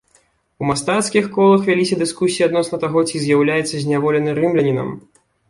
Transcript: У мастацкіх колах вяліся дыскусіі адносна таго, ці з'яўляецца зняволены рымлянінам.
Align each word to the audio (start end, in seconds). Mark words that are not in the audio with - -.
У 0.63 0.69
мастацкіх 0.69 1.27
колах 1.35 1.61
вяліся 1.71 1.97
дыскусіі 1.99 2.47
адносна 2.47 2.81
таго, 2.85 2.99
ці 3.13 3.23
з'яўляецца 3.27 3.83
зняволены 3.85 4.37
рымлянінам. 4.41 4.89